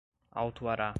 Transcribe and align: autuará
autuará 0.33 0.89